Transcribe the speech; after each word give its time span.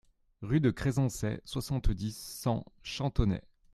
Rue 0.41 0.59
de 0.59 0.71
Cresancey, 0.71 1.39
soixante-dix, 1.45 2.17
cent 2.17 2.65
Champtonnay 2.81 3.43